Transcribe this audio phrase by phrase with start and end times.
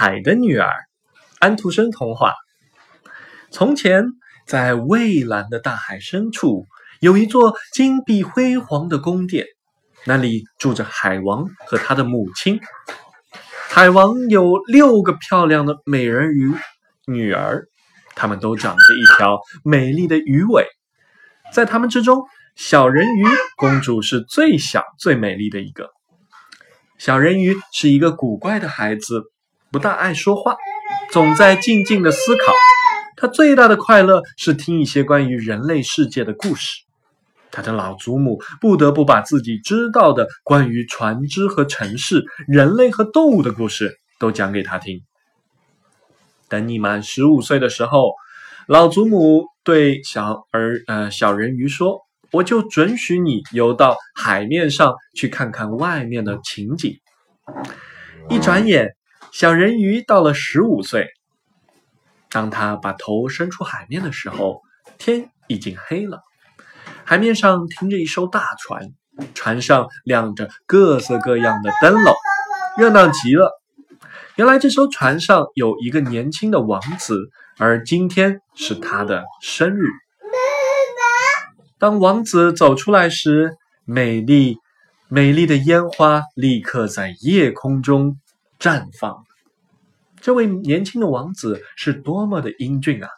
[0.00, 0.70] 海的女儿，
[1.40, 2.32] 安徒生童话。
[3.50, 4.04] 从前，
[4.46, 6.68] 在蔚蓝的大海深处，
[7.00, 9.44] 有一座金碧辉煌的宫殿，
[10.04, 12.60] 那里住着海王和他的母亲。
[13.68, 16.54] 海王有六个漂亮的美人鱼
[17.08, 17.66] 女儿，
[18.14, 20.64] 她们都长着一条美丽的鱼尾。
[21.52, 22.22] 在她们之中，
[22.54, 23.24] 小人鱼
[23.56, 25.90] 公主是最小、最美丽的一个。
[26.98, 29.24] 小人鱼是一个古怪的孩子，
[29.70, 30.56] 不大爱说话，
[31.12, 32.52] 总在静静的思考。
[33.16, 36.82] 他最大的快乐是听一些关于人类世界的故事。
[37.50, 45.02] 他的老祖母不得不把自己知道的关于船只和城市、人类和动物的故事都讲给他听。
[46.48, 48.12] 等你满十五岁的时候，
[48.66, 52.06] 老祖母对小儿呃小人鱼说。
[52.30, 57.00] 我就准许你游到海面上去看看外面的情景。
[58.28, 58.94] 一转眼，
[59.32, 61.08] 小人鱼到了十五岁。
[62.30, 64.62] 当他把头伸出海面的时候，
[64.98, 66.22] 天已经黑了。
[67.04, 68.90] 海面上停着一艘大船，
[69.34, 72.14] 船上亮着各色各样的灯笼，
[72.76, 73.60] 热闹极了。
[74.36, 79.88] 原来这艘船上有一个年轻的王子，而今天是他的生日。
[81.78, 84.58] 当王子走出来时，美丽、
[85.08, 88.18] 美丽的烟花立刻在夜空中
[88.58, 89.24] 绽放。
[90.20, 93.08] 这位年轻的王子是多么的英俊啊！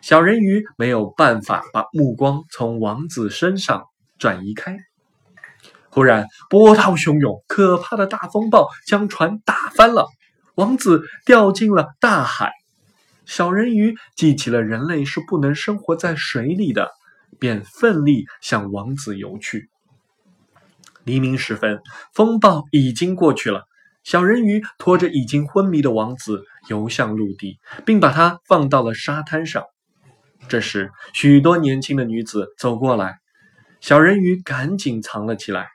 [0.00, 3.84] 小人鱼没有办法把目光从王子身上
[4.18, 4.78] 转移开。
[5.88, 10.06] 忽然，波涛汹涌，可怕的大风暴将船打翻了，
[10.54, 12.52] 王子掉进了大海。
[13.26, 16.90] 小人鱼记起了人类是不能生活在水里的。
[17.38, 19.70] 便奋力向王子游去。
[21.04, 21.80] 黎明时分，
[22.12, 23.64] 风暴已经过去了。
[24.02, 29.64] 小人鱼拖着已经昏迷的王子游向陆地，并把他放到了沙滩上。
[30.48, 33.18] 这时，许多年轻的女子走过来，
[33.80, 35.68] 小人鱼赶紧藏了起来。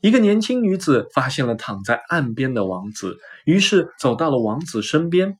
[0.00, 5.38] 一个年轻女子发现了躺在岸边的王子，于是走到了王子身边。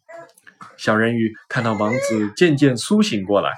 [0.76, 3.50] 小人鱼看到王子渐渐苏醒过来。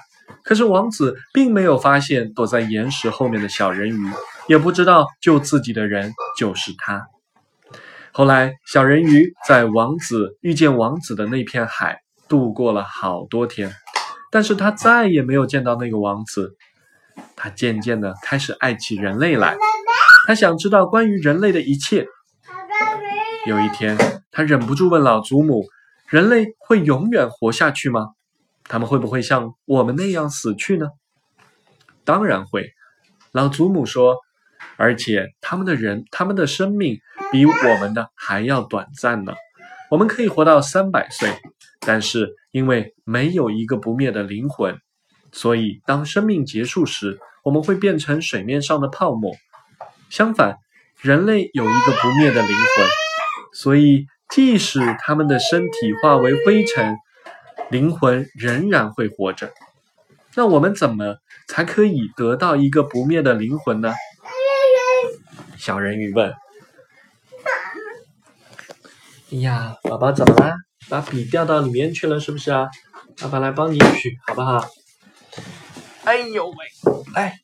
[0.43, 4.11] 可是王子并没有发现躲在岩石后面的小人鱼，
[4.47, 7.07] 也不知道救自己的人就是他。
[8.13, 13.73] 后来，小人鱼在王子遇见王子的那片海度过了好多天，
[14.29, 16.57] 但是他再也没有见到那个王子。
[17.37, 19.55] 他渐渐的开始爱起人类来，
[20.27, 22.05] 他想知道关于人类的一切。
[23.45, 23.97] 有一天，
[24.29, 25.65] 他忍不住问老祖母
[26.07, 28.09] ：“人类会永远活下去吗？”
[28.65, 30.89] 他们会不会像我们那样死去呢？
[32.03, 32.71] 当然会，
[33.31, 34.17] 老祖母说。
[34.81, 36.99] 而且他们的人，他们的生命
[37.31, 39.33] 比我们的还要短暂呢。
[39.91, 41.29] 我们可以活到三百岁，
[41.81, 44.75] 但是因为没有一个不灭的灵魂，
[45.31, 49.35] 所以当生命结束时，我们会变成水面上的泡沫。
[50.09, 50.57] 相反，
[50.99, 52.87] 人类有一个不灭的灵魂，
[53.53, 56.97] 所以即使他们的身体化为灰尘。
[57.69, 59.49] 灵魂仍然会活着，
[60.35, 61.15] 那我们怎么
[61.47, 63.93] 才可以得到一个不灭的灵魂呢？
[65.61, 66.33] 小人鱼问。
[69.31, 70.55] 哎呀，宝宝怎么啦？
[70.89, 72.67] 把笔掉到里面去了是不是啊？
[73.19, 74.67] 爸爸来帮你取，好不好？
[76.03, 76.55] 哎呦喂，
[77.13, 77.39] 来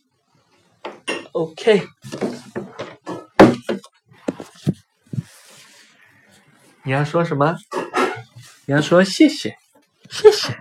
[1.32, 1.88] ，OK。
[6.86, 7.56] 你要说什么？
[8.66, 9.56] 你要说谢谢。
[10.10, 10.58] 谢谢，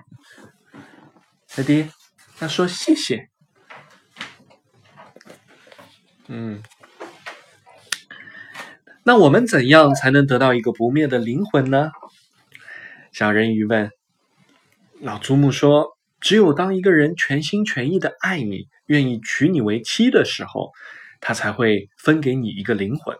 [1.48, 1.90] 小迪，
[2.40, 3.30] 要说谢谢。
[6.26, 6.60] 嗯，
[9.08, 11.92] 那我们怎样才能得到一个不灭的灵魂呢？
[13.12, 13.92] 小人鱼问。
[15.00, 20.72] 老祖母说：“只有当一个人全心全意的爱你，愿意娶你为妻的时候，
[21.20, 23.16] 他才会分给你一个灵魂，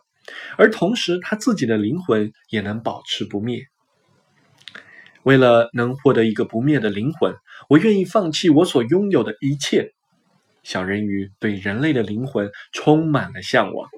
[0.59, 3.63] 而同时他自己的灵魂也能保持不灭。”
[5.23, 7.33] 为了能获得一个不灭的灵魂，
[7.69, 9.93] 我愿意放弃我所拥有的一切。
[10.65, 13.89] 小人鱼对人类的灵魂充满了向往，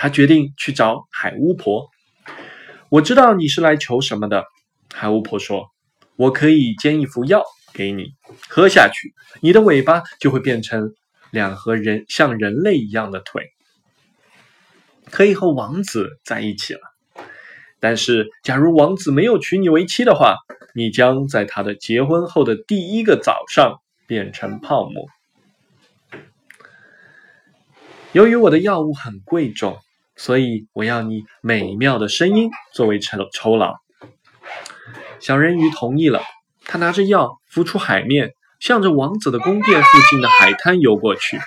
[0.00, 1.90] 他决定去找海巫婆。
[2.88, 4.46] 我知道你是来求什么的，
[4.94, 5.68] 海巫婆说
[6.16, 7.44] ：“我可以煎一副药
[7.74, 8.14] 给你，
[8.48, 9.12] 喝下去，
[9.42, 10.94] 你的尾巴就会变成
[11.30, 13.50] 两和人像人类一样的腿，
[15.10, 16.80] 可以和王子在一起了。
[17.78, 20.38] 但是，假如王子没有娶你为妻的话，
[20.74, 25.06] 你将在他的结婚后的第一个早上变成泡沫。
[28.12, 29.78] 由于我的药物很贵重，
[30.20, 33.76] 所以我要你美妙的声音作为酬酬劳。
[35.18, 36.20] 小人鱼同意了，
[36.66, 41.40] 他拿着药浮出海面，向着王子的宫殿附近的海滩游过去。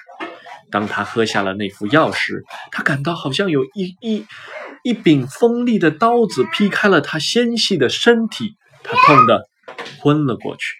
[0.72, 4.25] 当他喝下了那副药时，他感到好像有一一
[4.84, 9.48] 一柄锋利的刀子劈开了他纤细的身体，他痛得
[10.02, 10.74] 昏了过去。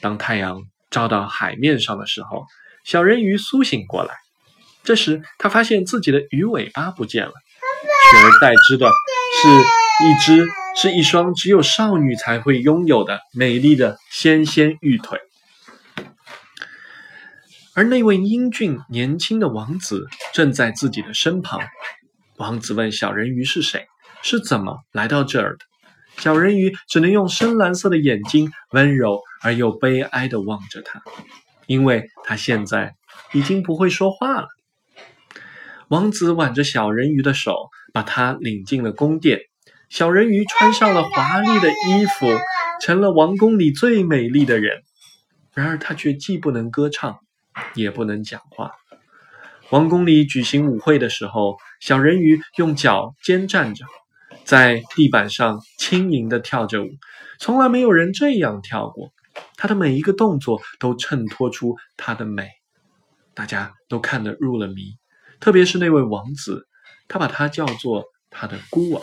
[0.00, 0.60] 当太阳
[0.90, 2.46] 照到海面上的时候，
[2.84, 4.23] 小人鱼苏醒过来。
[4.84, 9.48] 这时，他发现自己的鱼尾巴不见了，取而代之的是
[10.04, 10.46] 一只
[10.76, 15.18] 是一双只有少女才会拥有的美丽的纤纤玉腿。
[17.74, 21.60] 而那位英俊年轻的王子正在自己的身旁。
[22.36, 23.86] 王子问小人鱼是谁，
[24.22, 25.58] 是怎么来到这儿的。
[26.18, 31.02] 小人鱼只能用深蓝色的眼睛温柔而又悲哀地望着他，
[31.66, 32.94] 因为他现在
[33.32, 34.46] 已经不会说话了。
[35.88, 39.40] 王子挽着小人鱼的手，把他领进了宫殿。
[39.88, 42.26] 小人鱼穿上了华丽的衣服，
[42.80, 44.82] 成了王宫里最美丽的人。
[45.52, 47.18] 然而，他却既不能歌唱。
[47.74, 48.72] 也不能讲话。
[49.70, 53.84] 王宫里举行舞会的时候，小人鱼用脚尖站着，
[54.44, 56.88] 在地板上轻盈地跳着舞，
[57.38, 59.12] 从来没有人这样跳过。
[59.56, 62.48] 他的每一个动作都衬托出他的美，
[63.34, 64.96] 大家都看得入了迷。
[65.40, 66.66] 特别是那位王子，
[67.08, 69.02] 他把她叫做他的孤儿。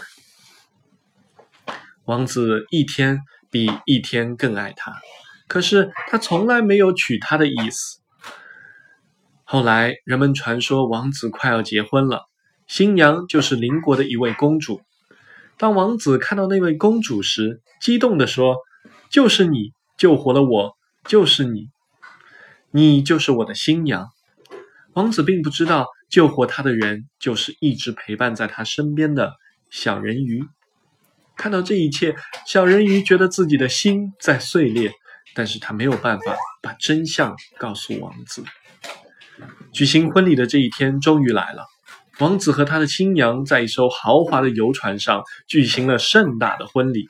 [2.05, 3.19] 王子一天
[3.49, 4.93] 比一天更爱她，
[5.47, 7.99] 可是他从来没有娶她的意思。
[9.43, 12.25] 后来，人们传说王子快要结婚了，
[12.67, 14.81] 新娘就是邻国的一位公主。
[15.57, 18.55] 当王子看到那位公主时，激动地说
[19.11, 21.69] ：“就是你救活了我，就是你，
[22.71, 24.09] 你就是我的新娘。”
[24.93, 29.33] 王子并不知道，救活他的人就是一直陪伴在他身边的
[29.69, 30.43] 小人鱼。
[31.37, 32.15] 看到这一切，
[32.45, 34.91] 小人鱼觉得自己的心在碎裂，
[35.33, 38.43] 但是他没有办法把真相告诉王子。
[39.71, 41.65] 举行婚礼的这一天终于来了，
[42.19, 47.07] 王子和他的新娘在一艘豪华的游船上举行了盛大的婚礼。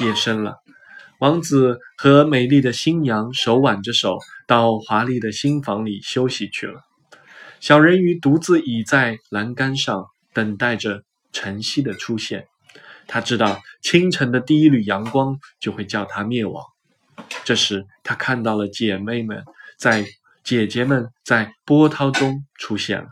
[0.00, 0.56] 夜深了，
[1.24, 6.82] 王子和美丽的新娘手挽着手到华丽的新房里休息去了。
[7.60, 10.04] 小人鱼独自倚在栏杆上，
[10.34, 12.46] 等待着晨曦的出现。
[13.06, 16.62] 他知道清晨的第一缕阳光就会叫他灭亡。
[17.42, 19.42] 这时，他看到了姐妹们
[19.78, 20.04] 在。
[20.42, 23.06] 姐姐们在波涛中出现了。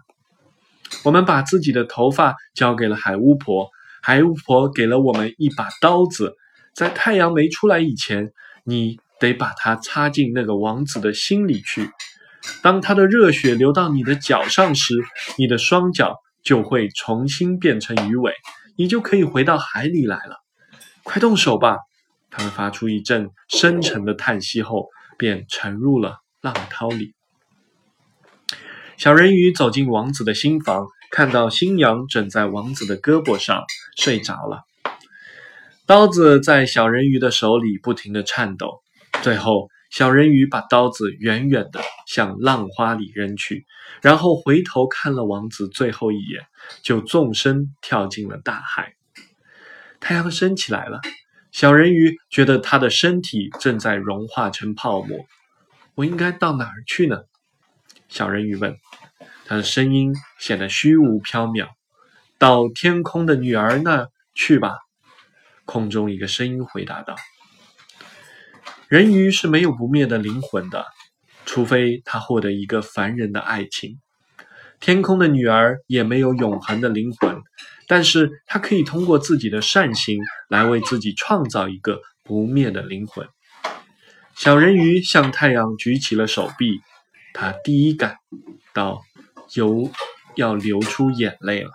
[1.02, 3.70] 我们把自己的头发交给了海巫婆，
[4.02, 6.36] 海巫婆给了我们一把刀子。
[6.74, 8.32] 在太阳没出来以前，
[8.64, 11.90] 你得把它插进那个王子的心里去。
[12.62, 14.94] 当他的热血流到你的脚上时，
[15.38, 18.32] 你的双脚就会重新变成鱼尾，
[18.76, 20.38] 你就可以回到海里来了。
[21.04, 21.76] 快动手吧！
[22.30, 27.14] 他们发出一阵深沉的叹息后，便沉入了浪涛里。
[28.96, 33.62] 小人鱼走进王子的新房，看到新娘枕在王子的胳膊上
[33.96, 34.62] 睡着了。
[35.92, 38.80] 刀子在小人鱼的手里不停地颤抖。
[39.22, 43.66] 最后，小人鱼把刀子远远地向浪花里扔去，
[44.00, 46.46] 然后回头看了王子最后一眼，
[46.82, 48.94] 就纵身跳进了大海。
[50.00, 50.98] 太阳升起来了，
[51.50, 55.18] 小人鱼觉得他的身体正在融化成泡沫。
[55.94, 57.18] 我应该到哪儿去呢？
[58.08, 58.74] 小人鱼问，
[59.44, 61.68] 他的声音显得虚无缥缈。
[62.38, 64.78] 到天空的女儿那去吧。
[65.72, 67.16] 空中一个声音回答道
[68.88, 70.84] ：“人鱼是没有不灭的灵魂的，
[71.46, 73.98] 除非他获得一个凡人的爱情。
[74.80, 77.40] 天空的女儿也没有永恒的灵魂，
[77.88, 80.18] 但是她可以通过自己的善行
[80.50, 83.26] 来为自己创造一个不灭的灵魂。”
[84.36, 86.82] 小人鱼向太阳举起了手臂。
[87.32, 88.18] 他第一感
[88.74, 89.00] 到
[89.54, 89.90] 有
[90.36, 91.70] 要流出眼泪了。